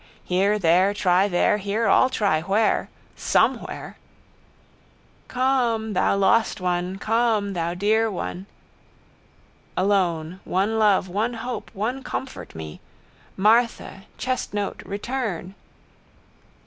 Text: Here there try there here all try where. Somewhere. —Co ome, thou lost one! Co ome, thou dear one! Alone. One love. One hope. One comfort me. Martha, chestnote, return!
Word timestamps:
Here 0.23 0.57
there 0.57 0.95
try 0.95 1.27
there 1.27 1.59
here 1.59 1.85
all 1.85 2.09
try 2.09 2.41
where. 2.41 2.89
Somewhere. 3.15 3.97
—Co 5.27 5.75
ome, 5.75 5.93
thou 5.93 6.15
lost 6.17 6.59
one! 6.59 6.97
Co 6.97 7.37
ome, 7.37 7.53
thou 7.53 7.75
dear 7.75 8.09
one! 8.09 8.47
Alone. 9.77 10.39
One 10.43 10.79
love. 10.79 11.07
One 11.07 11.35
hope. 11.35 11.69
One 11.75 12.01
comfort 12.01 12.55
me. 12.55 12.81
Martha, 13.37 14.05
chestnote, 14.17 14.81
return! 14.87 15.53